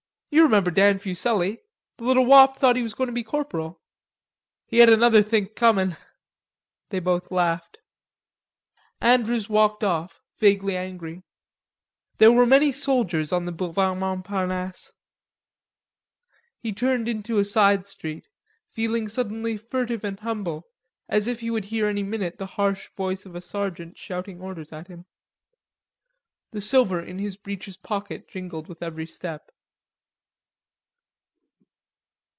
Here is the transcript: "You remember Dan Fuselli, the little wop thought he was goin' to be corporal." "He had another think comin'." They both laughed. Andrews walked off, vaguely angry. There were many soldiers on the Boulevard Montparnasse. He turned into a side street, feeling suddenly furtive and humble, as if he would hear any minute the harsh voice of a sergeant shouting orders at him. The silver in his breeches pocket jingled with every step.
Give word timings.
"You 0.33 0.43
remember 0.43 0.71
Dan 0.71 0.97
Fuselli, 0.97 1.59
the 1.97 2.05
little 2.05 2.25
wop 2.25 2.57
thought 2.57 2.77
he 2.77 2.81
was 2.81 2.93
goin' 2.93 3.07
to 3.07 3.13
be 3.13 3.21
corporal." 3.21 3.81
"He 4.65 4.77
had 4.77 4.87
another 4.87 5.21
think 5.21 5.57
comin'." 5.57 5.97
They 6.87 7.01
both 7.01 7.31
laughed. 7.33 7.79
Andrews 9.01 9.49
walked 9.49 9.83
off, 9.83 10.21
vaguely 10.39 10.77
angry. 10.77 11.23
There 12.17 12.31
were 12.31 12.45
many 12.45 12.71
soldiers 12.71 13.33
on 13.33 13.43
the 13.43 13.51
Boulevard 13.51 13.97
Montparnasse. 13.97 14.93
He 16.59 16.71
turned 16.71 17.09
into 17.09 17.37
a 17.37 17.43
side 17.43 17.85
street, 17.85 18.29
feeling 18.69 19.09
suddenly 19.09 19.57
furtive 19.57 20.05
and 20.05 20.17
humble, 20.17 20.65
as 21.09 21.27
if 21.27 21.41
he 21.41 21.51
would 21.51 21.65
hear 21.65 21.87
any 21.87 22.03
minute 22.03 22.37
the 22.37 22.45
harsh 22.55 22.87
voice 22.95 23.25
of 23.25 23.35
a 23.35 23.41
sergeant 23.41 23.97
shouting 23.97 24.39
orders 24.39 24.71
at 24.71 24.87
him. 24.87 25.05
The 26.51 26.61
silver 26.61 27.01
in 27.01 27.19
his 27.19 27.35
breeches 27.35 27.75
pocket 27.75 28.29
jingled 28.29 28.69
with 28.69 28.81
every 28.81 29.07
step. 29.07 29.51